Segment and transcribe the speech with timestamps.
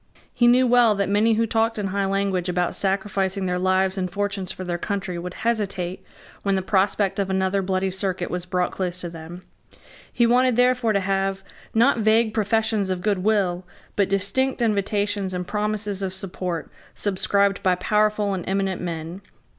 [0.33, 4.09] He knew well that many who talked in high language about sacrificing their lives and
[4.11, 6.03] fortunes for their country would hesitate
[6.41, 9.43] when the prospect of another Bloody Circuit was brought close to them.
[10.11, 11.43] He wanted therefore to have,
[11.75, 13.63] not vague professions of good will,
[13.95, 19.21] but distinct invitations and promises of support subscribed by powerful and eminent men.